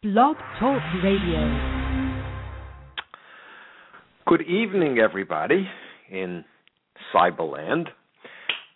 [0.00, 1.90] Blog Talk Radio.
[4.28, 5.68] Good evening, everybody
[6.08, 6.44] in
[7.12, 7.86] Cyberland.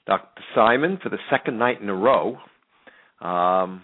[0.05, 0.43] Dr.
[0.53, 2.39] Simon for the second night in a row.
[3.21, 3.83] Um,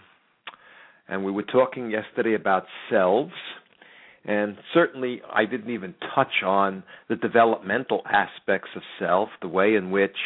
[1.07, 3.31] and we were talking yesterday about selves.
[4.25, 9.91] And certainly, I didn't even touch on the developmental aspects of self, the way in
[9.91, 10.17] which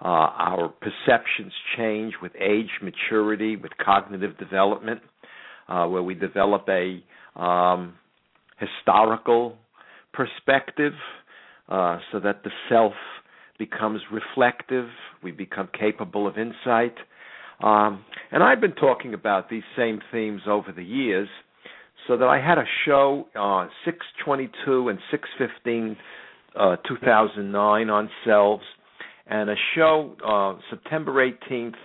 [0.00, 5.00] uh, our perceptions change with age, maturity, with cognitive development
[5.72, 7.02] uh, where we develop a
[7.40, 7.94] um,
[8.58, 9.56] historical
[10.12, 10.92] perspective
[11.68, 12.92] uh, so that the self
[13.58, 14.88] becomes reflective,
[15.22, 16.94] we become capable of insight.
[17.62, 21.28] Um, and I've been talking about these same themes over the years,
[22.06, 25.96] so that I had a show uh, 622 and 615
[26.54, 28.64] uh, 2009 on selves,
[29.26, 31.76] and a show uh, September 18th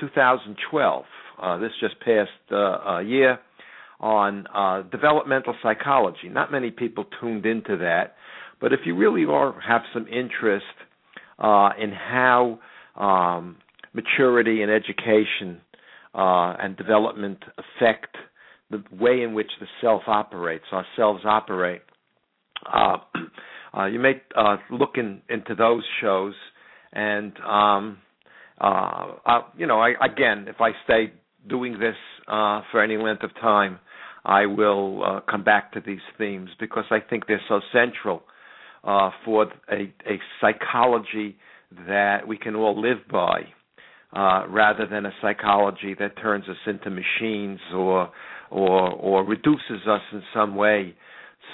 [0.00, 1.04] 2012
[1.42, 3.38] uh, this just past uh, year
[4.00, 6.28] on uh, developmental psychology.
[6.30, 8.14] Not many people tuned into that,
[8.60, 10.64] but if you really are have some interest
[11.38, 12.58] uh, in how
[12.96, 13.56] um,
[13.92, 15.60] maturity and education
[16.14, 18.16] uh, and development affect
[18.70, 21.82] the way in which the self operates, ourselves operate,
[22.72, 22.96] uh,
[23.86, 24.20] you may
[24.70, 26.34] look in, into those shows
[26.92, 27.98] and um,
[28.60, 31.12] uh, uh, you know, I, again, if I stay
[31.48, 31.96] doing this
[32.28, 33.78] uh, for any length of time,
[34.24, 38.22] I will uh, come back to these themes because I think they're so central
[38.84, 41.36] uh, for a, a, psychology
[41.86, 43.42] that we can all live by,
[44.12, 48.10] uh, rather than a psychology that turns us into machines or
[48.50, 50.94] or or reduces us in some way,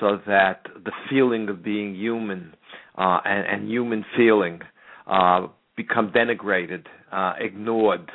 [0.01, 2.55] so that the feeling of being human
[2.97, 4.61] uh, and, and, human feeling
[5.07, 6.85] uh, become denigrated,
[7.41, 8.11] ignored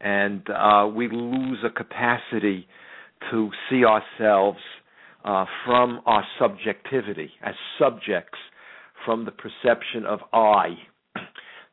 [0.00, 2.66] and uh, we lose a capacity
[3.30, 4.58] to see ourselves
[5.24, 8.38] uh, from our subjectivity as subjects
[9.04, 10.76] from the perception of I.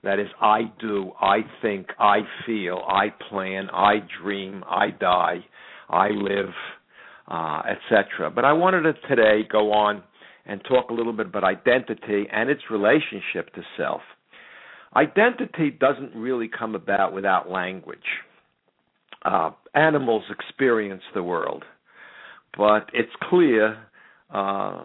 [0.03, 5.39] That is, I do, I think, I feel, I plan, I dream, I die,
[5.89, 6.53] I live,
[7.27, 8.29] uh, etc.
[8.29, 10.03] But I wanted to today go on
[10.45, 14.01] and talk a little bit about identity and its relationship to self.
[14.97, 17.99] Identity doesn't really come about without language.
[19.23, 21.63] Uh, animals experience the world,
[22.57, 23.77] but it's clear
[24.33, 24.83] uh,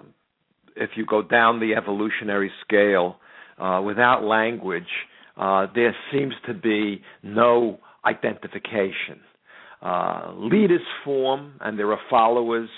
[0.76, 3.16] if you go down the evolutionary scale
[3.58, 4.84] uh, without language,
[5.38, 9.20] uh, there seems to be no identification.
[9.80, 12.68] Uh, leaders form, and there are followers,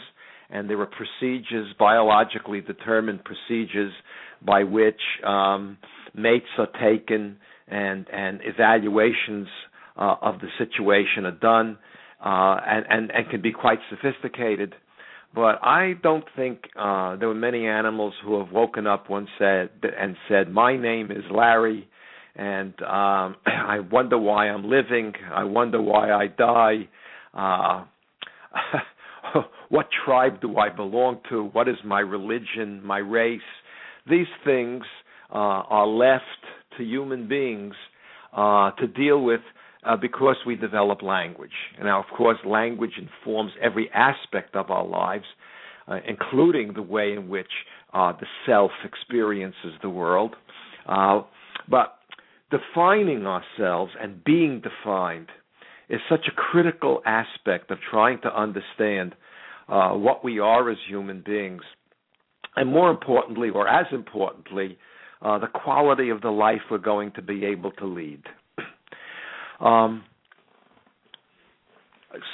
[0.51, 3.93] and there are procedures, biologically determined procedures,
[4.45, 5.79] by which um,
[6.15, 7.39] mates are taken
[7.69, 9.49] and and evaluations
[9.97, 11.79] uh, of the situation are done
[12.25, 14.75] uh, and, and and can be quite sophisticated.
[15.35, 19.71] But I don't think uh, there were many animals who have woken up one said
[19.83, 21.89] and said, "My name is Larry,
[22.37, 25.13] and um, I wonder why I'm living.
[25.33, 26.89] I wonder why I die."
[27.33, 27.85] Uh,
[29.69, 31.45] what tribe do I belong to?
[31.47, 33.41] What is my religion, my race?
[34.09, 34.85] These things
[35.35, 36.25] uh, are left
[36.79, 37.75] to human beings
[38.37, 39.41] uh, to deal with
[39.85, 41.51] uh, because we develop language.
[41.83, 45.25] Now, of course, language informs every aspect of our lives,
[45.89, 47.51] uh, including the way in which
[47.93, 50.35] uh, the self experiences the world.
[50.87, 51.23] Uh,
[51.69, 51.99] but
[52.51, 55.29] defining ourselves and being defined
[55.89, 59.15] is such a critical aspect of trying to understand
[59.69, 61.63] uh, what we are as human beings.
[62.57, 64.79] And more importantly, or as importantly,
[65.25, 68.23] uh, the quality of the life we're going to be able to lead.
[69.61, 70.03] Um,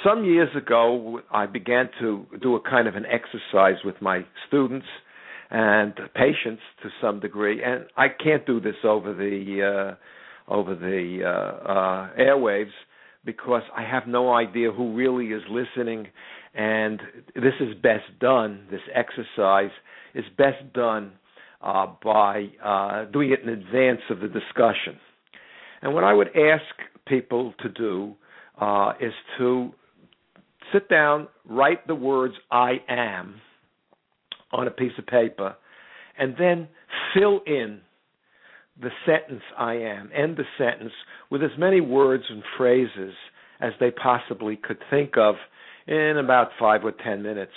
[0.03, 4.87] some years ago, I began to do a kind of an exercise with my students
[5.51, 9.95] and patients to some degree, and I can't do this over the
[10.49, 12.73] uh, over the uh, uh, airwaves
[13.23, 16.07] because I have no idea who really is listening,
[16.55, 16.99] and
[17.35, 18.67] this is best done.
[18.71, 19.71] This exercise
[20.15, 21.11] is best done
[21.63, 24.97] uh, by uh, doing it in advance of the discussion.
[25.81, 26.63] And what I would ask
[27.07, 28.15] people to do
[28.59, 29.71] uh, is to
[30.73, 33.35] sit down, write the words I am
[34.51, 35.55] on a piece of paper,
[36.17, 36.67] and then
[37.13, 37.81] fill in
[38.81, 40.93] the sentence I am, end the sentence
[41.29, 43.13] with as many words and phrases
[43.59, 45.35] as they possibly could think of
[45.87, 47.51] in about five or ten minutes.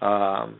[0.00, 0.56] Um,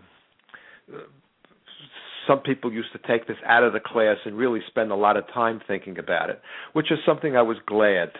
[2.26, 5.16] some people used to take this out of the class and really spend a lot
[5.16, 6.40] of time thinking about it,
[6.72, 8.10] which is something I was glad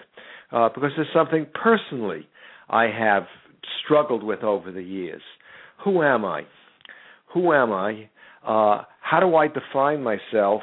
[0.52, 2.28] uh, because it's something personally
[2.68, 3.24] I have
[3.84, 5.22] struggled with over the years.
[5.84, 6.42] Who am I?
[7.32, 8.08] Who am I?
[8.46, 10.62] Uh, how do I define myself?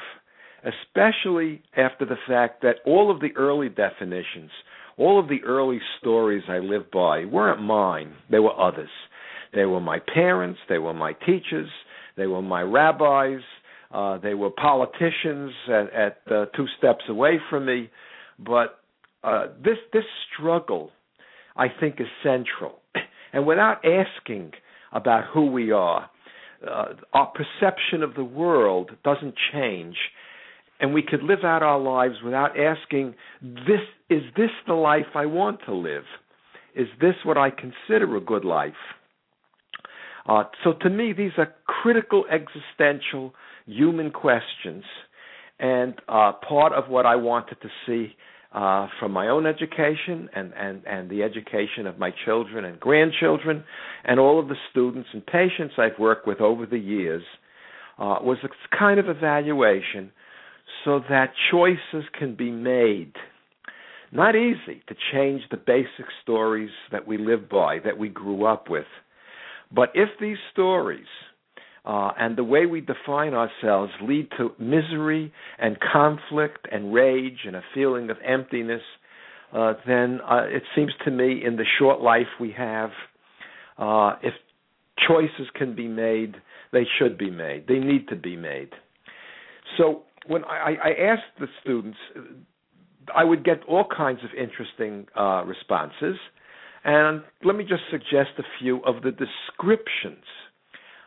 [0.63, 4.51] Especially after the fact that all of the early definitions,
[4.97, 8.89] all of the early stories I lived by weren't mine, they were others.
[9.53, 11.69] They were my parents, they were my teachers,
[12.17, 13.41] they were my rabbis,
[13.93, 17.89] uh, they were politicians at, at uh, two steps away from me.
[18.39, 18.79] But
[19.23, 20.91] uh, this this struggle,
[21.55, 22.79] I think, is central.
[23.33, 24.51] And without asking
[24.91, 26.09] about who we are,
[26.69, 29.95] uh, our perception of the world doesn't change,
[30.81, 33.79] and we could live out our lives without asking, "This
[34.09, 36.03] is this the life I want to live?
[36.75, 38.83] Is this what I consider a good life?"
[40.27, 43.33] Uh, so to me, these are critical existential
[43.65, 44.83] human questions,
[45.59, 48.15] and uh, part of what I wanted to see
[48.53, 53.63] uh, from my own education and, and, and the education of my children and grandchildren,
[54.03, 57.23] and all of the students and patients I've worked with over the years,
[57.97, 60.11] uh, was a kind of evaluation
[60.83, 63.13] so that choices can be made.
[64.11, 68.69] Not easy to change the basic stories that we live by, that we grew up
[68.69, 68.85] with.
[69.73, 71.05] But if these stories
[71.85, 77.55] uh, and the way we define ourselves lead to misery and conflict and rage and
[77.55, 78.81] a feeling of emptiness,
[79.53, 82.91] uh, then uh, it seems to me in the short life we have,
[83.77, 84.33] uh, if
[85.07, 86.35] choices can be made,
[86.71, 87.67] they should be made.
[87.67, 88.69] They need to be made.
[89.77, 91.97] So when I, I asked the students,
[93.15, 96.17] I would get all kinds of interesting uh, responses.
[96.83, 100.23] And let me just suggest a few of the descriptions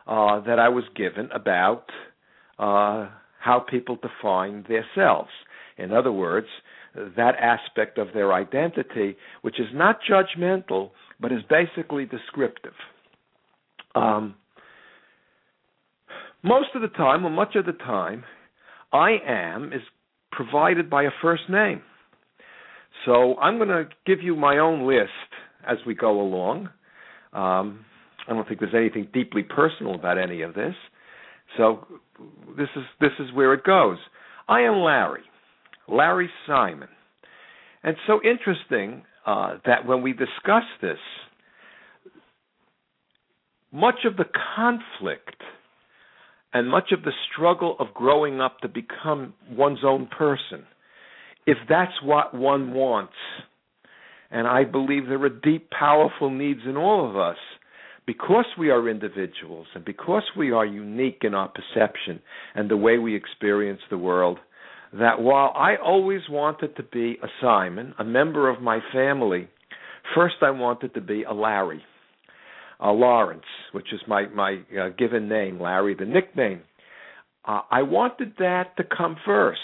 [0.07, 1.85] uh, that I was given about
[2.57, 5.29] uh, how people define themselves.
[5.77, 6.47] In other words,
[6.95, 12.73] that aspect of their identity, which is not judgmental, but is basically descriptive.
[13.93, 14.35] Um,
[16.43, 18.23] most of the time, or much of the time,
[18.93, 19.81] I am is
[20.31, 21.81] provided by a first name.
[23.05, 25.09] So I'm going to give you my own list
[25.67, 26.69] as we go along.
[27.33, 27.85] Um,
[28.27, 30.75] I don't think there's anything deeply personal about any of this.
[31.57, 31.85] So
[32.57, 33.97] this is this is where it goes.
[34.47, 35.23] I am Larry,
[35.87, 36.89] Larry Simon,
[37.83, 40.97] and so interesting uh, that when we discuss this,
[43.71, 44.25] much of the
[44.55, 45.41] conflict
[46.53, 50.65] and much of the struggle of growing up to become one's own person,
[51.45, 53.13] if that's what one wants,
[54.31, 57.37] and I believe there are deep, powerful needs in all of us
[58.05, 62.21] because we are individuals and because we are unique in our perception
[62.53, 64.37] and the way we experience the world,
[64.93, 69.47] that while I always wanted to be a Simon, a member of my family,
[70.13, 71.81] first I wanted to be a Larry,
[72.79, 76.61] a Lawrence, which is my my uh, given name, Larry, the nickname.
[77.43, 79.59] Uh, I wanted that to come first,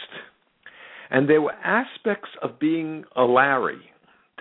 [1.09, 3.81] and there were aspects of being a Larry,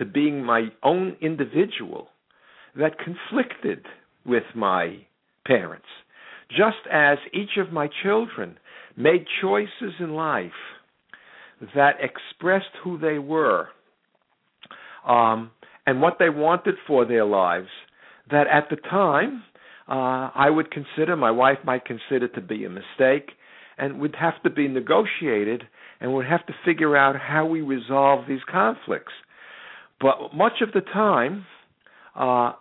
[0.01, 2.07] to being my own individual,
[2.75, 3.85] that conflicted
[4.25, 4.97] with my
[5.45, 5.85] parents.
[6.49, 8.57] Just as each of my children
[8.97, 10.51] made choices in life
[11.75, 13.67] that expressed who they were
[15.07, 15.51] um,
[15.85, 17.69] and what they wanted for their lives,
[18.31, 19.43] that at the time
[19.87, 23.29] uh, I would consider, my wife might consider to be a mistake,
[23.77, 25.61] and would have to be negotiated
[25.99, 29.13] and would have to figure out how we resolve these conflicts.
[30.01, 31.45] But much of the time,
[32.15, 32.53] uh,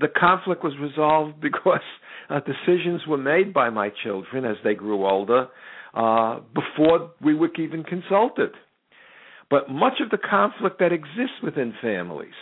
[0.00, 1.80] the conflict was resolved because
[2.28, 5.48] uh, decisions were made by my children as they grew older
[5.94, 8.50] uh, before we were even consulted.
[9.48, 12.34] But much of the conflict that exists within families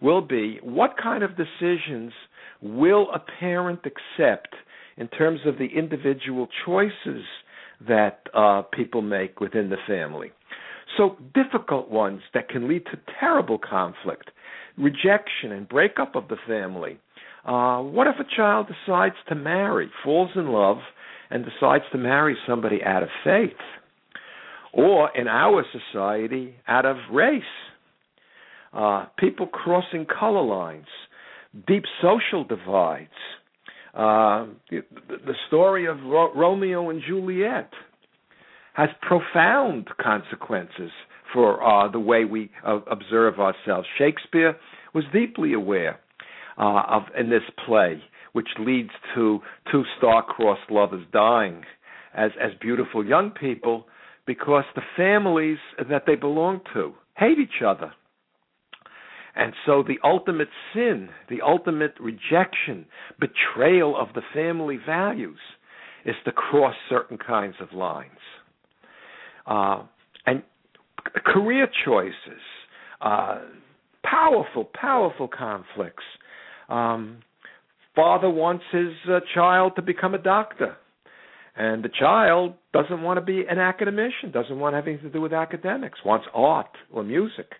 [0.00, 2.12] will be what kind of decisions
[2.60, 4.48] will a parent accept
[4.96, 7.24] in terms of the individual choices
[7.86, 10.32] that uh, people make within the family.
[10.96, 14.30] So, difficult ones that can lead to terrible conflict
[14.76, 16.98] rejection and breakup of the family.
[17.44, 20.78] Uh, what if a child decides to marry, falls in love,
[21.30, 23.50] and decides to marry somebody out of faith?
[24.72, 27.42] Or in our society, out of race?
[28.72, 30.86] Uh, people crossing color lines,
[31.66, 33.10] deep social divides.
[33.92, 37.70] Uh, the, the story of Ro- Romeo and Juliet
[38.74, 40.90] has profound consequences
[41.32, 43.86] for uh, the way we uh, observe ourselves.
[43.98, 44.56] Shakespeare
[44.94, 45.98] was deeply aware
[46.58, 48.02] uh, of in this play,
[48.32, 51.62] which leads to two star-crossed lovers dying
[52.14, 53.86] as as beautiful young people
[54.26, 55.58] because the families
[55.90, 57.92] that they belong to hate each other.
[59.34, 62.86] And so the ultimate sin, the ultimate rejection,
[63.18, 65.38] betrayal of the family values
[66.04, 68.10] is to cross certain kinds of lines.
[69.46, 69.82] Uh,
[70.26, 70.42] and
[71.24, 72.40] career choices,
[73.00, 73.40] uh,
[74.04, 76.04] powerful, powerful conflicts.
[76.68, 77.18] Um,
[77.94, 80.76] father wants his uh, child to become a doctor,
[81.56, 85.32] and the child doesn't want to be an academician, doesn't want anything to do with
[85.32, 87.52] academics, wants art or music.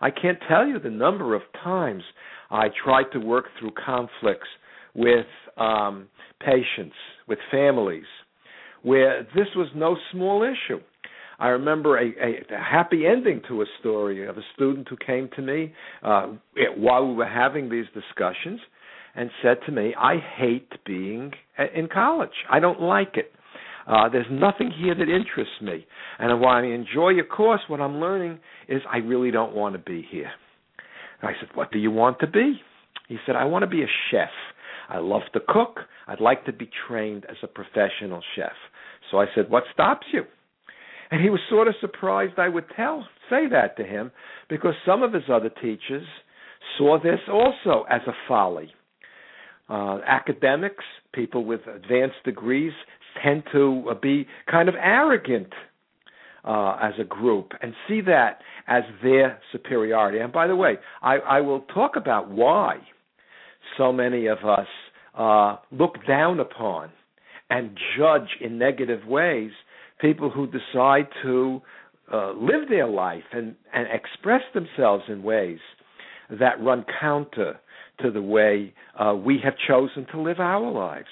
[0.00, 2.02] I can't tell you the number of times
[2.50, 4.48] I tried to work through conflicts
[4.94, 6.08] with um,
[6.40, 6.94] patients,
[7.28, 8.04] with families,
[8.82, 10.80] where this was no small issue.
[11.38, 15.28] I remember a, a, a happy ending to a story of a student who came
[15.36, 16.28] to me uh,
[16.76, 18.60] while we were having these discussions
[19.14, 21.32] and said to me, "I hate being
[21.74, 22.30] in college.
[22.50, 23.32] I don't like it.
[23.86, 25.86] Uh, there's nothing here that interests me.
[26.18, 29.78] And while I enjoy your course, what I'm learning is I really don't want to
[29.78, 30.30] be here."
[31.20, 32.60] And I said, "What do you want to be?"
[33.08, 34.30] He said, "I want to be a chef.
[34.88, 35.80] I love to cook.
[36.06, 38.52] I'd like to be trained as a professional chef."
[39.10, 40.24] So I said, "What stops you?"
[41.10, 44.10] And he was sort of surprised I would tell say that to him
[44.48, 46.06] because some of his other teachers
[46.78, 48.72] saw this also as a folly.
[49.68, 52.72] Uh, academics, people with advanced degrees,
[53.22, 55.52] tend to be kind of arrogant
[56.44, 60.18] uh, as a group and see that as their superiority.
[60.18, 62.78] And by the way, I, I will talk about why
[63.76, 64.66] so many of us
[65.18, 66.90] uh, look down upon
[67.50, 69.50] and judge in negative ways
[70.00, 71.60] people who decide to
[72.12, 75.58] uh, live their life and, and express themselves in ways
[76.30, 77.58] that run counter
[78.00, 81.08] to the way uh, we have chosen to live our lives.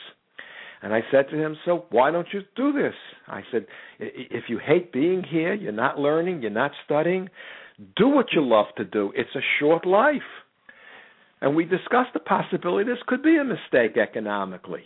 [0.83, 2.95] And I said to him, So why don't you do this?
[3.27, 3.67] I said,
[3.99, 7.31] If you hate being here, you're not learning, you're not studying,
[7.97, 9.13] do what you love to do.
[9.17, 10.21] It's a short life.
[11.41, 14.85] And we discussed the possibility this could be a mistake economically.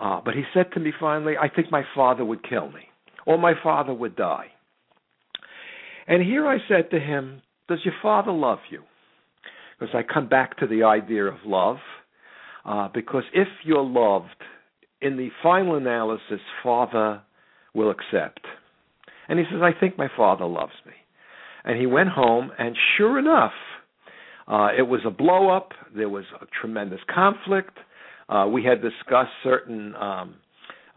[0.00, 2.87] Uh, but he said to me finally, I think my father would kill me
[3.28, 4.46] or my father would die.
[6.08, 8.82] And here I said to him, Does your father love you?
[9.78, 11.76] Because I come back to the idea of love.
[12.64, 14.34] Uh, because if you're loved,
[15.02, 17.20] in the final analysis, father
[17.74, 18.40] will accept.
[19.28, 20.94] And he says, I think my father loves me.
[21.64, 23.52] And he went home, and sure enough,
[24.46, 25.72] uh, it was a blow up.
[25.94, 27.76] There was a tremendous conflict.
[28.30, 30.36] Uh, we had discussed certain um,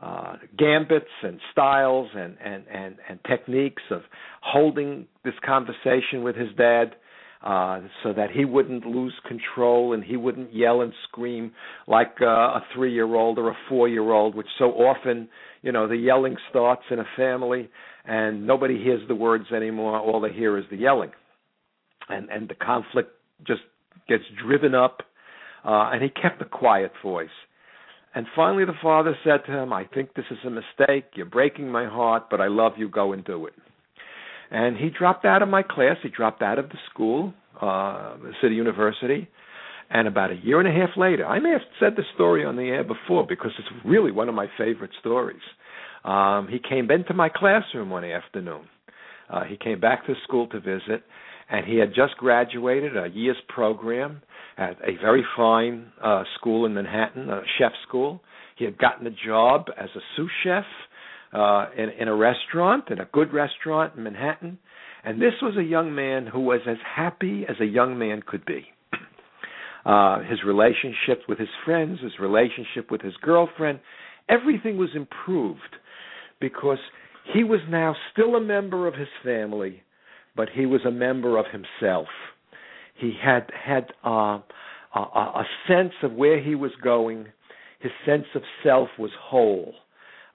[0.02, 4.02] uh, gambits and styles and, and, and, and techniques of
[4.42, 6.96] holding this conversation with his dad
[7.44, 11.52] uh, so that he wouldn't lose control and he wouldn't yell and scream
[11.88, 15.28] like uh, a three year old or a four year old, which so often,
[15.62, 17.70] you know, the yelling starts in a family
[18.06, 20.00] and nobody hears the words anymore.
[20.00, 21.12] All they hear is the yelling.
[22.10, 23.12] And, and the conflict
[23.46, 23.62] just
[24.08, 25.02] gets driven up.
[25.64, 27.30] Uh, and he kept a quiet voice
[28.14, 31.06] and finally, the father said to him, I think this is a mistake.
[31.16, 32.90] You're breaking my heart, but I love you.
[32.90, 33.54] Go and do it.
[34.50, 35.96] And he dropped out of my class.
[36.04, 39.30] He dropped out of the school, uh, City University.
[39.90, 42.58] And about a year and a half later, I may have said the story on
[42.58, 45.42] the air before because it's really one of my favorite stories.
[46.04, 48.68] Um, he came into my classroom one afternoon.
[49.32, 51.04] Uh, he came back to school to visit,
[51.50, 54.22] and he had just graduated a year's program
[54.58, 58.22] at a very fine uh, school in Manhattan, a chef school.
[58.58, 60.66] He had gotten a job as a sous chef
[61.34, 64.60] uh, in, in a restaurant, in a good restaurant in Manhattan.
[65.04, 68.46] And this was a young man who was as happy as a young man could
[68.46, 68.66] be.
[69.84, 73.80] Uh, his relationship with his friends, his relationship with his girlfriend,
[74.30, 75.76] everything was improved
[76.40, 76.78] because
[77.34, 79.84] he was now still a member of his family,
[80.36, 82.08] but he was a member of himself.
[82.96, 84.40] He had had uh,
[84.96, 87.28] a, a sense of where he was going.
[87.80, 89.74] His sense of self was whole.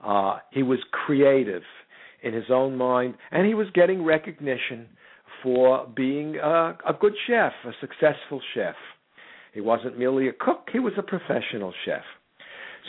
[0.03, 1.63] Uh, he was creative
[2.23, 4.87] in his own mind, and he was getting recognition
[5.43, 8.75] for being a, a good chef, a successful chef.
[9.53, 12.03] He wasn't merely a cook, he was a professional chef.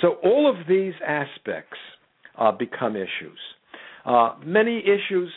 [0.01, 1.77] So all of these aspects
[2.37, 3.39] uh, become issues.
[4.07, 5.29] Uh, many issues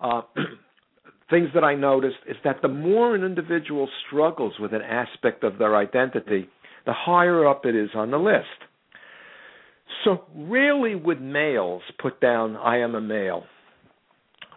[0.00, 0.22] uh,
[1.30, 5.58] things that I noticed is that the more an individual struggles with an aspect of
[5.58, 6.48] their identity,
[6.86, 8.46] the higher up it is on the list.
[10.04, 13.44] So rarely would males put down, I am a male.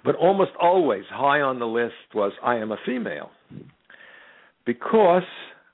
[0.06, 3.32] But almost always high on the list was, I am a female.
[4.66, 5.24] Because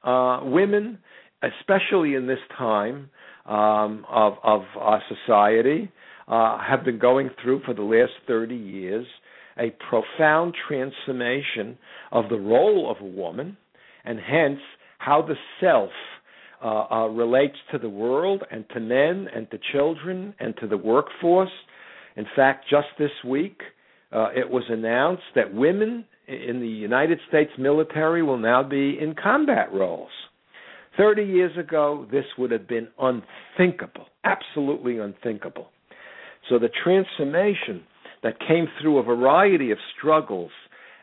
[0.03, 0.97] uh, women,
[1.43, 3.09] especially in this time
[3.45, 5.91] um, of, of our society,
[6.27, 9.06] uh, have been going through for the last 30 years
[9.58, 11.77] a profound transformation
[12.12, 13.56] of the role of a woman
[14.03, 14.60] and hence
[14.98, 15.92] how the self
[16.63, 20.77] uh, uh, relates to the world and to men and to children and to the
[20.77, 21.51] workforce.
[22.15, 23.62] In fact, just this week,
[24.12, 29.13] uh, it was announced that women in the United States military will now be in
[29.22, 30.12] combat roles.
[30.96, 35.68] 30 years ago, this would have been unthinkable, absolutely unthinkable.
[36.50, 37.83] So the transformation
[38.23, 40.51] that came through a variety of struggles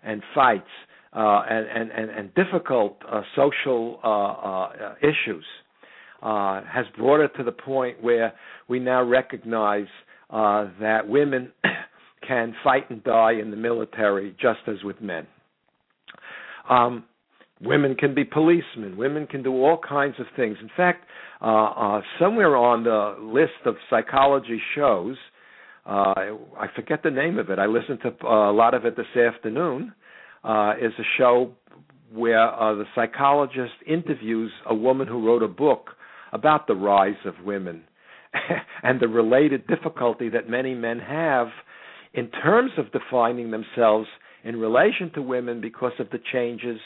[0.02, 0.64] and fights
[1.12, 5.44] uh, and, and, and, difficult uh, social uh, uh issues
[6.23, 8.32] uh, has brought it to the point where
[8.68, 9.88] we now recognize
[10.30, 11.50] uh, that women
[12.28, 15.26] can fight and die in the military just as with men.
[16.68, 17.04] Um,
[17.61, 18.97] women can be policemen.
[18.97, 20.57] Women can do all kinds of things.
[20.61, 21.07] In fact,
[22.19, 25.17] somewhere on the list of psychology shows,
[25.87, 27.59] I forget the name of it.
[27.59, 29.93] I listened to a lot of it this afternoon
[30.45, 31.52] uh, is a show
[32.12, 35.90] where uh, the psychologist interviews a woman who wrote a book
[36.33, 37.83] about the rise of women
[38.83, 41.49] and the related difficulty that many men have
[42.14, 44.09] in terms of defining themselves
[44.43, 46.81] in relation to women because of the changes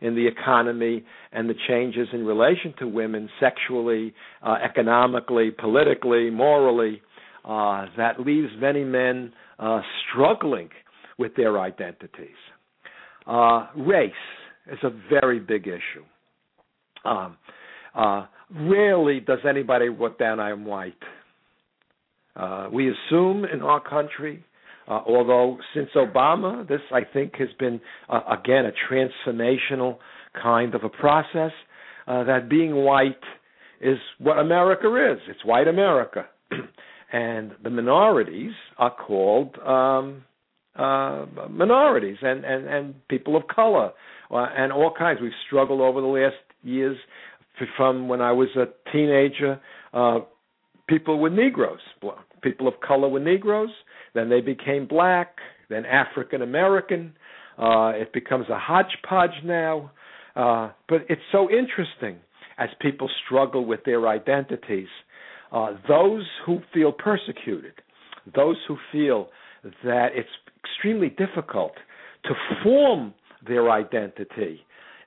[0.00, 7.02] in the economy and the changes in relation to women sexually, uh, economically, politically, morally,
[7.44, 10.68] uh, that leaves many men uh, struggling
[11.18, 12.28] with their identities.
[13.26, 14.12] Uh, race
[14.70, 16.04] is a very big issue.
[17.04, 17.36] Um,
[17.94, 20.94] uh, rarely does anybody put down I'm white.
[22.36, 24.44] Uh, we assume in our country,
[24.88, 29.98] uh, although since Obama, this I think has been uh, again a transformational
[30.40, 31.52] kind of a process.
[32.06, 33.20] Uh, that being white
[33.82, 35.18] is what America is.
[35.28, 36.24] It's white America,
[37.12, 40.24] and the minorities are called um,
[40.74, 43.90] uh, minorities and, and, and people of color
[44.30, 45.20] uh, and all kinds.
[45.20, 46.96] We've struggled over the last years
[47.76, 49.60] from when I was a teenager.
[49.92, 50.20] Uh,
[50.88, 51.80] people were Negroes,
[52.42, 53.70] people of color were Negroes.
[54.18, 55.36] Then they became black,
[55.70, 57.12] then African American.
[57.56, 59.92] Uh, it becomes a hodgepodge now.
[60.34, 62.16] Uh, but it's so interesting
[62.58, 64.88] as people struggle with their identities.
[65.52, 67.74] Uh, those who feel persecuted,
[68.34, 69.28] those who feel
[69.84, 70.28] that it's
[70.64, 71.74] extremely difficult
[72.24, 72.30] to
[72.64, 73.14] form
[73.46, 74.62] their identity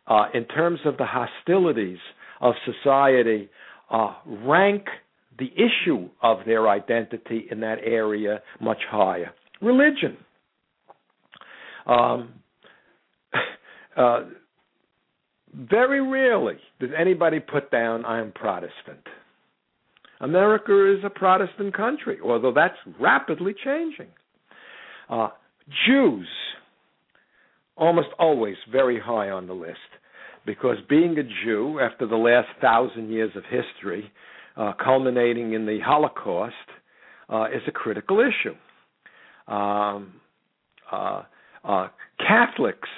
[0.08, 2.00] uh, in terms of the hostilities
[2.40, 3.50] of society,
[3.90, 4.14] uh,
[4.46, 4.86] rank
[5.42, 9.32] the issue of their identity in that area much higher.
[9.60, 10.16] Religion.
[11.88, 12.34] Um,
[13.98, 14.22] uh,
[15.54, 19.02] very rarely does anybody put down, I'm Protestant.
[20.20, 24.10] America is a Protestant country, although that's rapidly changing.
[25.10, 25.30] Uh,
[25.88, 26.28] Jews,
[27.76, 29.80] almost always very high on the list,
[30.46, 34.12] because being a Jew, after the last thousand years of history,
[34.58, 36.56] uh, culminating in the Holocaust,
[37.30, 38.56] uh, is a critical issue.
[39.52, 40.14] Um,
[40.92, 41.24] uh,
[41.64, 41.88] uh
[42.20, 42.90] Catholics,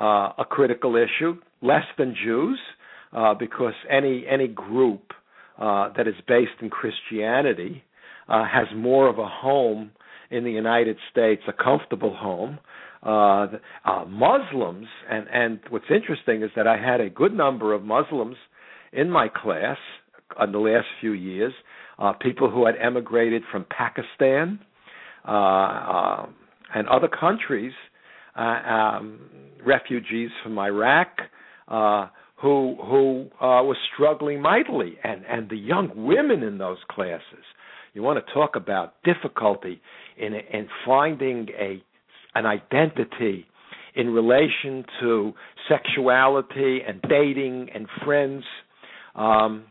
[0.00, 2.58] uh, a critical issue, less than Jews,
[3.38, 5.12] because any any group
[5.58, 7.84] that is based in Christianity
[8.28, 9.90] has more of a home
[10.32, 12.58] in the United States a comfortable home.
[13.04, 13.48] Uh,
[13.84, 18.36] uh, Muslims, and and what's interesting is that I had a good number of Muslims
[18.92, 19.78] in my class
[20.42, 21.52] in the last few years.
[21.98, 24.58] Uh, people who had emigrated from Pakistan
[25.26, 26.26] uh, uh,
[26.74, 27.72] and other countries,
[28.36, 29.20] uh, um,
[29.64, 31.08] refugees from Iraq,
[31.68, 32.08] uh,
[32.40, 37.44] who who were struggling mightily, and and the young women in those classes.
[37.94, 39.80] You want to talk about difficulty
[40.16, 41.82] in in finding a
[42.34, 43.46] an identity
[43.94, 45.34] in relation to
[45.68, 48.44] sexuality and dating and friends.
[49.14, 49.64] Um,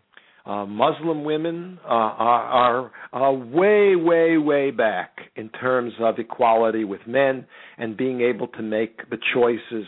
[0.45, 6.83] uh, Muslim women uh, are, are, are way, way, way back in terms of equality
[6.83, 7.45] with men
[7.77, 9.85] and being able to make the choices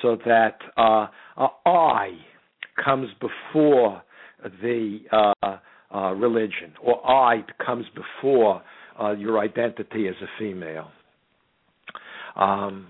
[0.00, 1.06] so that uh,
[1.66, 2.10] I
[2.84, 4.02] comes before
[4.60, 5.56] the uh,
[5.94, 8.62] uh, religion, or I comes before
[9.00, 10.88] uh, your identity as a female.
[12.34, 12.88] Um,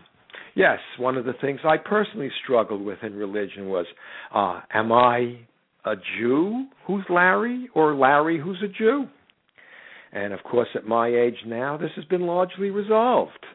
[0.55, 3.87] yes, one of the things I personally struggled with in religion was
[4.35, 5.41] uh, am I
[5.85, 9.07] a Jew who's Larry or Larry who's a Jew?
[10.13, 13.47] And of course, at my age now, this has been largely resolved.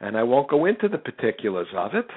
[0.00, 2.10] And I won't go into the particulars of it.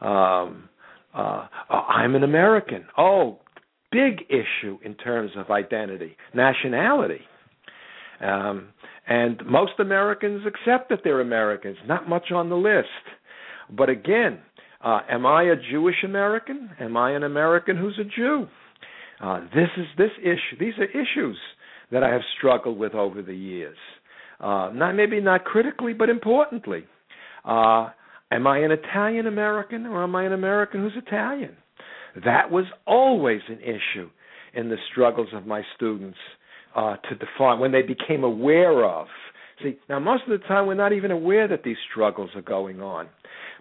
[0.00, 0.68] Um,
[1.14, 2.86] uh, I'm an American.
[2.96, 3.40] Oh,
[3.92, 7.20] big issue in terms of identity, nationality.
[8.20, 8.68] Um,
[9.06, 12.88] and most Americans accept that they're Americans, not much on the list.
[13.70, 16.70] But again, uh, Uh, am I a Jewish American?
[16.78, 18.46] Am I an American who's a Jew?
[19.20, 20.58] Uh, this is this issue.
[20.58, 21.38] These are issues
[21.90, 23.76] that I have struggled with over the years.
[24.40, 26.84] Uh, not maybe not critically, but importantly.
[27.44, 27.90] Uh,
[28.30, 31.56] am I an Italian American or am I an American who's Italian?
[32.24, 34.10] That was always an issue
[34.54, 36.18] in the struggles of my students
[36.74, 39.06] uh, to define when they became aware of.
[39.62, 42.82] See, now most of the time we're not even aware that these struggles are going
[42.82, 43.08] on.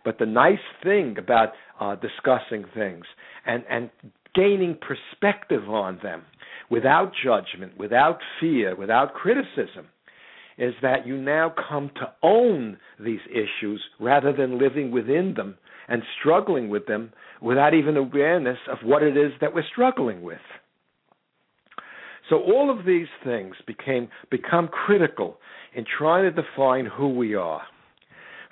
[0.04, 3.06] But the nice thing about uh, discussing things
[3.46, 3.90] and and
[4.36, 6.24] gaining perspective on them
[6.70, 9.88] without judgment, without fear, without criticism,
[10.58, 15.56] is that you now come to own these issues rather than living within them
[15.88, 20.40] and struggling with them without even awareness of what it is that we're struggling with.
[22.30, 25.38] So all of these things became become critical
[25.76, 27.62] in trying to define who we are.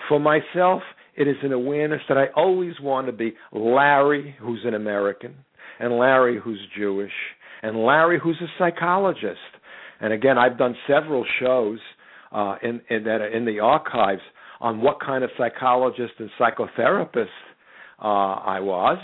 [0.07, 0.83] For myself,
[1.15, 5.35] it is an awareness that I always want to be Larry, who's an American,
[5.79, 7.11] and Larry, who's Jewish,
[7.61, 9.39] and Larry, who's a psychologist.
[9.99, 11.79] And again, I've done several shows
[12.31, 14.21] uh, in, in, that in the archives
[14.59, 17.27] on what kind of psychologist and psychotherapist
[18.01, 18.97] uh, I was,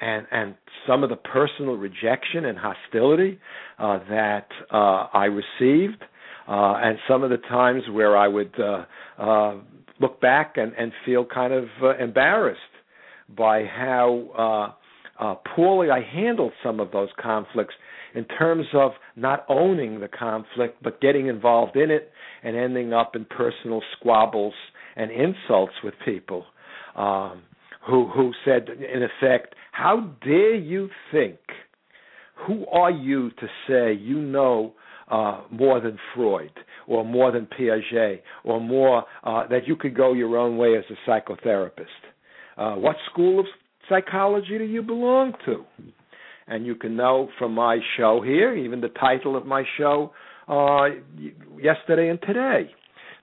[0.00, 0.54] and and
[0.86, 3.38] some of the personal rejection and hostility
[3.78, 6.02] uh, that uh, I received,
[6.48, 8.84] uh, and some of the times where I would uh,
[9.18, 9.54] uh,
[10.00, 12.60] look back and, and feel kind of uh, embarrassed
[13.36, 14.76] by how
[15.18, 17.74] uh, poorly I handled some of those conflicts
[18.14, 22.10] in terms of not owning the conflict but getting involved in it
[22.42, 24.54] and ending up in personal squabbles
[24.96, 26.44] and insults with people
[26.96, 27.42] um,
[27.86, 31.38] who who said in effect, "How dare you think?
[32.46, 34.74] Who are you to say you know
[35.08, 36.52] uh, more than Freud
[36.86, 40.84] or more than Piaget or more uh, that you could go your own way as
[40.90, 41.86] a psychotherapist?
[42.56, 43.46] Uh, what school of
[43.88, 45.64] psychology do you belong to?"
[46.48, 50.12] And you can know from my show here, even the title of my show
[50.48, 50.86] uh,
[51.60, 52.70] yesterday and today,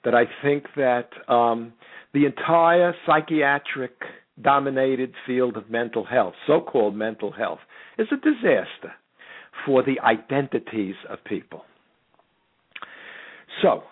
[0.04, 1.74] that I think that um,
[2.14, 3.94] the entire psychiatric
[4.42, 7.60] dominated field of mental health, so called mental health,
[7.98, 8.94] is a disaster
[9.66, 11.64] for the identities of people.
[13.62, 13.84] So,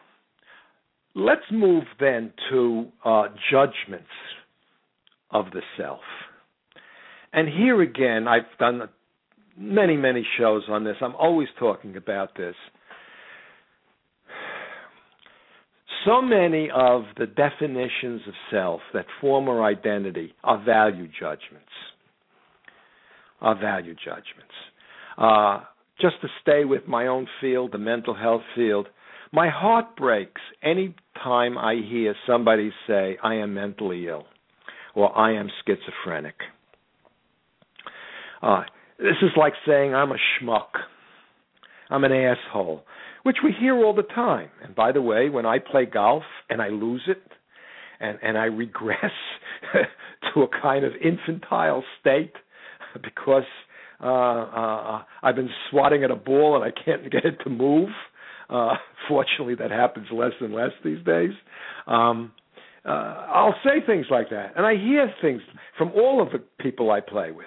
[1.15, 4.09] let's move then to uh, judgments
[5.29, 5.99] of the self.
[7.33, 8.89] And here again, I've done
[9.57, 10.97] many, many shows on this.
[11.01, 12.55] I'm always talking about this.
[16.05, 21.69] So many of the definitions of self that form our identity are value judgments.
[23.39, 24.53] Are value judgments.
[25.17, 25.61] Uh,
[25.99, 28.87] just to stay with my own field, the mental health field,
[29.31, 34.25] my heart breaks any time I hear somebody say, I am mentally ill
[34.95, 36.35] or I am schizophrenic.
[38.41, 38.63] Uh,
[38.97, 40.69] this is like saying I'm a schmuck.
[41.89, 42.83] I'm an asshole,
[43.23, 44.49] which we hear all the time.
[44.63, 47.21] And by the way, when I play golf and I lose it
[47.99, 49.11] and and I regress
[50.33, 52.33] to a kind of infantile state
[53.03, 53.43] because
[54.01, 57.89] uh, uh, I've been swatting at a ball and I can't get it to move.
[58.49, 58.75] Uh,
[59.07, 61.31] fortunately, that happens less and less these days.
[61.87, 62.33] Um,
[62.83, 65.41] uh, I'll say things like that, and I hear things
[65.77, 67.45] from all of the people I play with.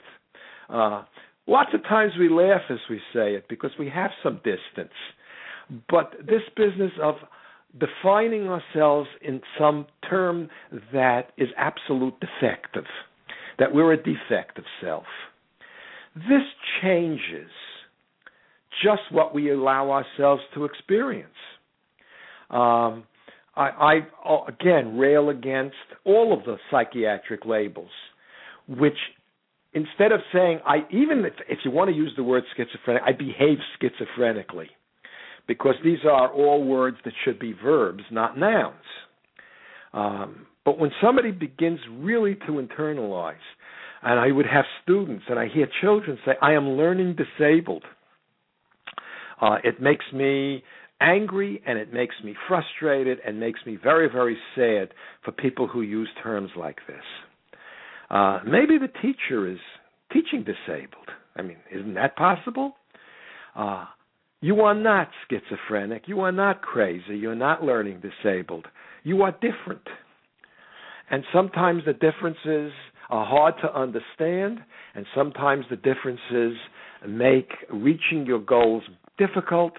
[0.68, 1.04] Uh,
[1.46, 4.94] Lots of times we laugh as we say it because we have some distance.
[5.90, 7.16] But this business of
[7.78, 10.48] defining ourselves in some term
[10.92, 12.86] that is absolute defective,
[13.58, 15.04] that we're a defective self,
[16.14, 16.44] this
[16.80, 17.50] changes
[18.82, 21.28] just what we allow ourselves to experience.
[22.50, 23.04] Um,
[23.56, 27.90] I, I again rail against all of the psychiatric labels,
[28.68, 28.98] which
[29.74, 33.12] instead of saying I even if, if you want to use the word schizophrenic, I
[33.12, 34.68] behave schizophrenically,
[35.46, 38.74] because these are all words that should be verbs, not nouns.
[39.92, 43.34] Um, but when somebody begins really to internalize,
[44.02, 47.84] and I would have students and I hear children say, "I am learning disabled,"
[49.40, 50.64] uh, it makes me
[51.00, 55.82] angry and it makes me frustrated and makes me very very sad for people who
[55.82, 57.04] use terms like this.
[58.14, 59.58] Uh, maybe the teacher is
[60.12, 61.08] teaching disabled.
[61.36, 62.76] I mean, isn't that possible?
[63.56, 63.86] Uh,
[64.40, 66.04] you are not schizophrenic.
[66.06, 67.16] You are not crazy.
[67.16, 68.66] You're not learning disabled.
[69.02, 69.82] You are different.
[71.10, 72.72] And sometimes the differences
[73.10, 74.60] are hard to understand,
[74.94, 76.56] and sometimes the differences
[77.08, 78.84] make reaching your goals
[79.18, 79.72] difficult.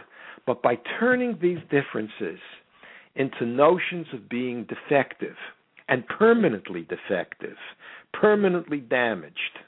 [0.46, 2.40] But by turning these differences
[3.16, 5.36] into notions of being defective
[5.88, 7.56] and permanently defective,
[8.20, 9.60] permanently damaged,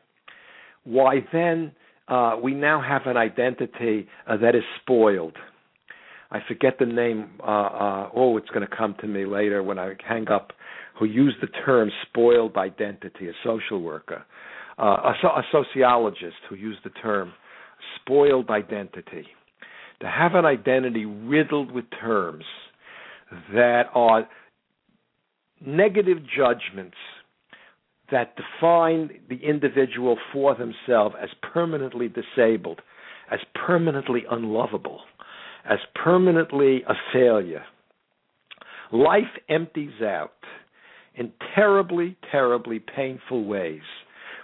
[0.84, 1.72] why then
[2.08, 5.36] uh, we now have an identity uh, that is spoiled.
[6.32, 7.32] I forget the name.
[7.42, 10.52] Uh, uh, oh, it's going to come to me later when I hang up.
[11.00, 13.30] Who used the term "spoiled identity"?
[13.30, 14.24] A social worker,
[14.80, 17.34] uh, a, a sociologist who used the term
[18.02, 19.28] "spoiled identity."
[20.02, 22.44] To have an identity riddled with terms
[23.54, 24.28] that are
[25.66, 26.98] negative judgments
[28.12, 32.82] that define the individual for themselves as permanently disabled,
[33.32, 35.02] as permanently unlovable,
[35.70, 37.64] as permanently a failure.
[38.92, 40.32] Life empties out
[41.16, 43.82] in terribly, terribly painful ways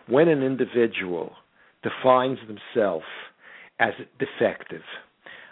[0.08, 1.32] when an individual
[1.84, 3.06] defines themselves
[3.80, 4.82] as defective.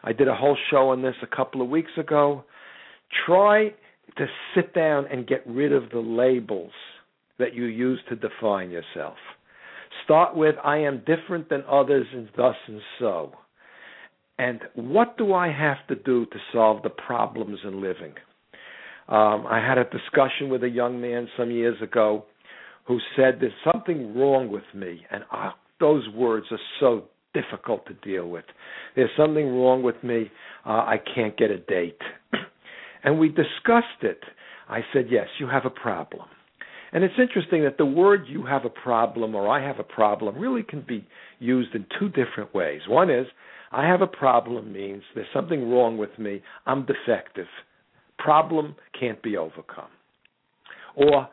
[0.03, 2.43] I did a whole show on this a couple of weeks ago.
[3.25, 3.73] Try
[4.17, 6.71] to sit down and get rid of the labels
[7.41, 9.17] that you use to define yourself.
[10.05, 13.33] Start with, I am different than others, and thus and so.
[14.39, 18.13] And what do I have to do to solve the problems in living?
[19.07, 22.25] Um, I had a discussion with a young man some years ago
[22.85, 25.05] who said, There's something wrong with me.
[25.11, 28.45] And uh, those words are so difficult to deal with.
[28.95, 30.31] There's something wrong with me.
[30.65, 32.01] Uh, I can't get a date.
[33.03, 34.21] and we discussed it.
[34.69, 36.27] I said, Yes, you have a problem.
[36.93, 40.37] And it's interesting that the word you have a problem or I have a problem
[40.37, 41.07] really can be
[41.39, 42.81] used in two different ways.
[42.87, 43.27] One is,
[43.71, 47.47] I have a problem means there's something wrong with me, I'm defective.
[48.17, 49.89] Problem can't be overcome.
[50.95, 51.29] Or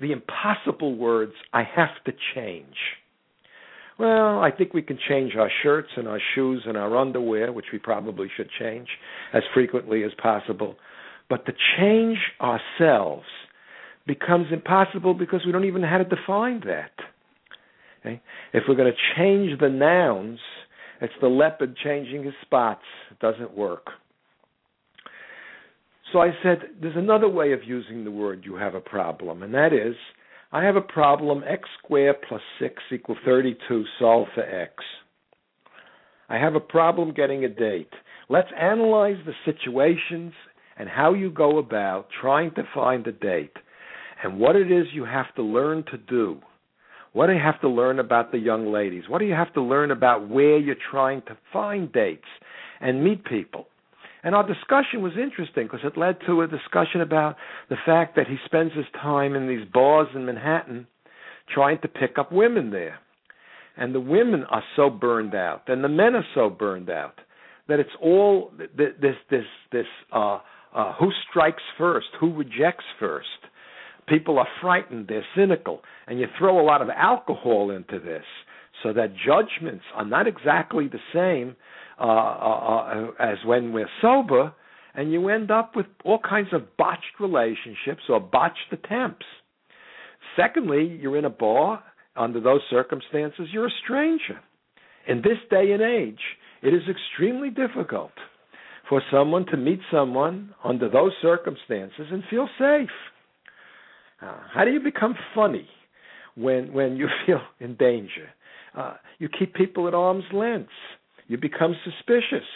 [0.00, 2.76] the impossible words, I have to change.
[3.98, 7.66] Well, I think we can change our shirts and our shoes and our underwear, which
[7.72, 8.88] we probably should change
[9.32, 10.76] as frequently as possible.
[11.28, 13.24] But to change ourselves
[14.06, 16.92] becomes impossible because we don't even know how to define that.
[18.00, 18.20] Okay?
[18.52, 20.38] If we're going to change the nouns,
[21.00, 22.84] it's the leopard changing his spots.
[23.10, 23.88] It doesn't work.
[26.12, 29.52] So I said, there's another way of using the word you have a problem, and
[29.54, 29.96] that is,
[30.52, 34.72] I have a problem x squared plus 6 equals 32, solve for x.
[36.28, 37.90] I have a problem getting a date.
[38.28, 40.32] Let's analyze the situations
[40.78, 43.56] and how you go about trying to find a date
[44.22, 46.40] and what it is you have to learn to do.
[47.12, 49.04] What do you have to learn about the young ladies?
[49.08, 52.28] What do you have to learn about where you're trying to find dates
[52.80, 53.66] and meet people?
[54.22, 57.36] And our discussion was interesting because it led to a discussion about
[57.70, 60.86] the fact that he spends his time in these bars in Manhattan
[61.54, 62.98] trying to pick up women there.
[63.76, 67.20] And the women are so burned out, and the men are so burned out
[67.68, 70.38] that it's all this this this uh,
[70.74, 73.28] uh, who strikes first, who rejects first
[74.06, 78.24] people are frightened, they're cynical, and you throw a lot of alcohol into this
[78.82, 81.56] so that judgments are not exactly the same
[81.98, 84.52] uh, uh, uh, as when we're sober,
[84.94, 89.26] and you end up with all kinds of botched relationships or botched attempts.
[90.36, 91.82] Secondly, you're in a bar.
[92.16, 94.40] Under those circumstances, you're a stranger.
[95.06, 96.20] In this day and age,
[96.62, 98.12] it is extremely difficult
[98.88, 102.88] for someone to meet someone under those circumstances and feel safe.
[104.20, 105.68] Uh, how do you become funny
[106.36, 108.28] when when you feel in danger?
[108.76, 110.70] Uh, you keep people at arm's length.
[111.28, 112.46] You become suspicious.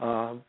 [0.00, 0.42] Um,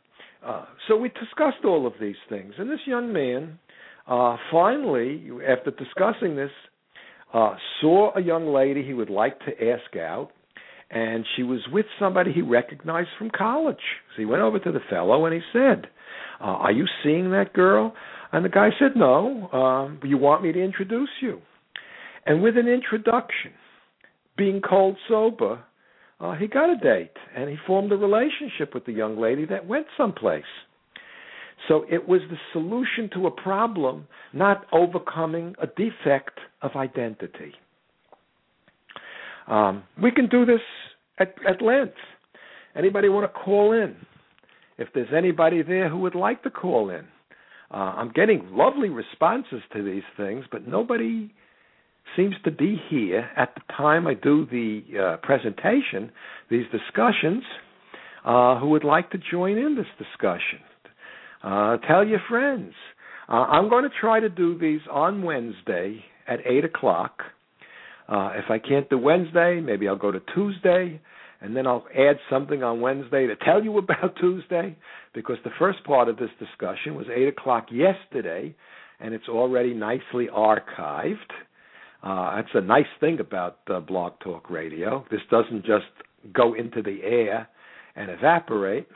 [0.45, 3.59] uh, so we discussed all of these things, and this young man
[4.07, 6.51] uh, finally, after discussing this,
[7.33, 10.29] uh, saw a young lady he would like to ask out,
[10.89, 13.75] and she was with somebody he recognized from college.
[14.15, 15.87] So he went over to the fellow and he said,
[16.39, 17.93] uh, "Are you seeing that girl?"
[18.31, 21.41] And the guy said, No, um, you want me to introduce you.
[22.25, 23.51] And with an introduction,
[24.37, 25.63] being cold sober,
[26.19, 29.65] uh, he got a date and he formed a relationship with the young lady that
[29.65, 30.43] went someplace.
[31.67, 37.53] So it was the solution to a problem, not overcoming a defect of identity.
[39.47, 40.61] Um, we can do this
[41.17, 41.95] at, at length.
[42.75, 43.95] Anybody want to call in?
[44.77, 47.05] If there's anybody there who would like to call in,
[47.71, 51.33] uh, I'm getting lovely responses to these things, but nobody
[52.15, 56.11] seems to be here at the time I do the uh, presentation,
[56.49, 57.43] these discussions,
[58.23, 60.59] uh, who would like to join in this discussion.
[61.43, 62.73] Uh, tell your friends.
[63.29, 67.23] Uh, I'm going to try to do these on Wednesday at 8 o'clock.
[68.07, 71.01] Uh, if I can't do Wednesday, maybe I'll go to Tuesday
[71.41, 74.75] and then I'll add something on Wednesday to tell you about Tuesday,
[75.13, 78.55] because the first part of this discussion was 8 o'clock yesterday,
[78.99, 81.31] and it's already nicely archived.
[82.03, 85.05] Uh, that's a nice thing about uh, Blog Talk Radio.
[85.11, 85.85] This doesn't just
[86.33, 87.47] go into the air
[87.95, 88.87] and evaporate.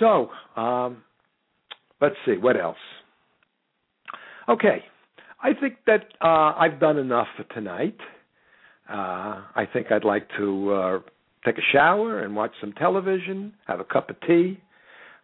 [0.00, 1.02] So, um,
[2.00, 2.76] let's see, what else?
[4.48, 4.82] Okay,
[5.42, 7.96] I think that uh, I've done enough for tonight.
[8.88, 10.98] Uh, I think I'd like to uh,
[11.44, 14.60] take a shower and watch some television, have a cup of tea.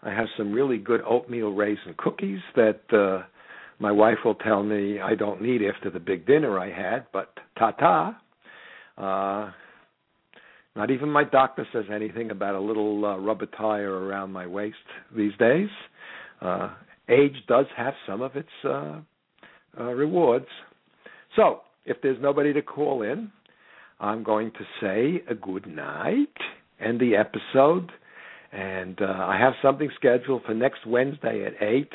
[0.03, 3.27] I have some really good oatmeal raisin cookies that uh,
[3.79, 7.33] my wife will tell me I don't need after the big dinner I had, but
[7.59, 8.21] ta ta.
[8.97, 9.53] Uh,
[10.77, 14.77] not even my doctor says anything about a little uh, rubber tire around my waist
[15.17, 15.69] these days.
[16.41, 16.71] Uh,
[17.09, 19.01] age does have some of its uh,
[19.79, 20.47] uh, rewards.
[21.35, 23.33] So, if there's nobody to call in,
[24.01, 26.35] I'm going to say a good night,
[26.81, 27.91] end the episode,
[28.53, 31.89] and uh, I have something scheduled for next Wednesday at 8,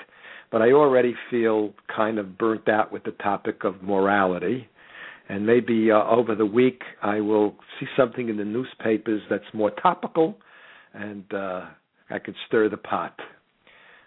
[0.51, 4.67] but I already feel kind of burnt out with the topic of morality.
[5.29, 9.71] And maybe uh, over the week I will see something in the newspapers that's more
[9.71, 10.35] topical,
[10.93, 11.65] and uh,
[12.09, 13.17] I could stir the pot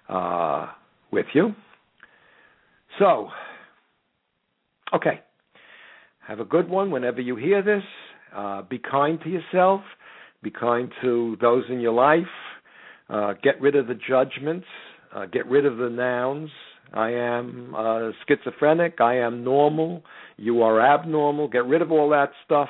[0.09, 0.68] uh,
[1.11, 1.54] with you.
[2.98, 3.28] So,
[4.94, 5.20] okay.
[6.26, 7.84] Have a good one whenever you hear this.
[8.34, 9.80] Uh, be kind to yourself.
[10.42, 12.24] Be kind to those in your life.
[13.08, 14.66] Uh, get rid of the judgments.
[15.14, 16.50] Uh, get rid of the nouns.
[16.92, 19.00] I am uh, schizophrenic.
[19.00, 20.02] I am normal.
[20.36, 21.48] You are abnormal.
[21.48, 22.68] Get rid of all that stuff.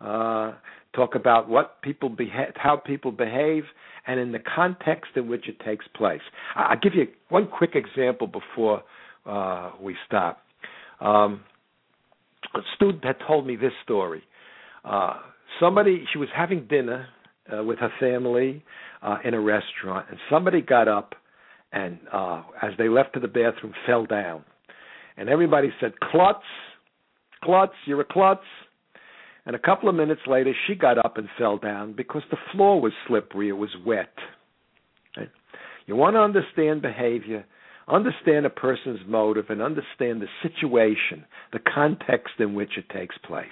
[0.00, 0.52] Uh,
[0.94, 3.62] talk about what people beha- how people behave,
[4.08, 6.20] and in the context in which it takes place.
[6.56, 8.82] I'll give you one quick example before
[9.24, 10.42] uh, we stop.
[11.00, 11.42] Um,
[12.54, 14.22] a student had told me this story.
[14.84, 15.14] Uh,
[15.60, 17.06] somebody, she was having dinner
[17.52, 18.64] uh, with her family
[19.02, 21.14] uh, in a restaurant, and somebody got up
[21.72, 24.44] and, uh, as they left to the bathroom, fell down.
[25.16, 26.44] And everybody said, "Klutz,
[27.42, 28.44] klutz, you're a klutz."
[29.44, 32.80] And a couple of minutes later, she got up and fell down because the floor
[32.80, 34.14] was slippery; it was wet.
[35.16, 35.30] Right?
[35.86, 37.44] You want to understand behavior
[37.88, 43.48] understand a person's motive and understand the situation, the context in which it takes place,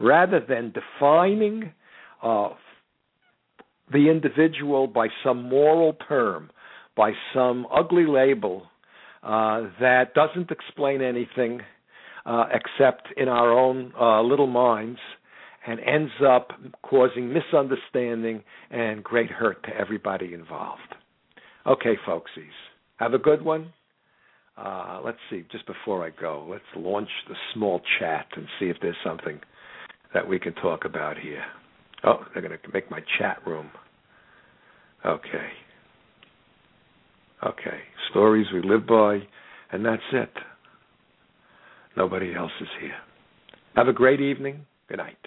[0.00, 1.72] rather than defining
[2.22, 2.50] uh,
[3.92, 6.50] the individual by some moral term,
[6.96, 8.66] by some ugly label
[9.22, 11.60] uh, that doesn't explain anything
[12.24, 14.98] uh, except in our own uh, little minds
[15.66, 20.80] and ends up causing misunderstanding and great hurt to everybody involved.
[21.66, 22.54] Okay, folksies.
[22.96, 23.72] Have a good one.
[24.56, 28.76] Uh, let's see, just before I go, let's launch the small chat and see if
[28.80, 29.38] there's something
[30.14, 31.42] that we can talk about here.
[32.04, 33.70] Oh, they're going to make my chat room.
[35.04, 35.48] Okay.
[37.46, 37.80] Okay.
[38.10, 39.20] Stories we live by,
[39.72, 40.32] and that's it.
[41.96, 42.96] Nobody else is here.
[43.74, 44.64] Have a great evening.
[44.88, 45.18] Good night.